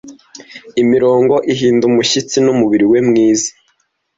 [0.81, 3.49] imirongo ihinda umushyitsi n'umubiri we mwiza